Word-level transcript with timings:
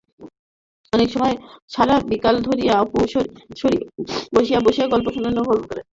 অনেক 0.93 1.09
সময় 1.11 1.35
সারা 1.71 1.95
বিকাল 2.11 2.35
ধরিয়া 2.47 2.73
অপু 2.79 2.97
বসিয়া 4.35 4.59
বসিয়া 4.65 4.87
গল্প 4.87 5.07
শোনে 5.15 5.29
ও 5.33 5.49
গল্প 5.51 5.63
করে। 5.69 5.81